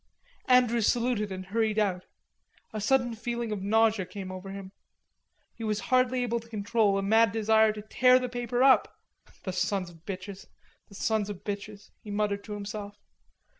[0.47, 2.05] Andrews saluted, and hurried out.
[2.73, 4.71] A sudden feeling of nausea had come over him.
[5.53, 8.97] He was hardly able to control a mad desire to tear the paper up.
[9.43, 10.47] "The sons of bitches...
[10.89, 12.97] the sons of bitches," he muttered to himself.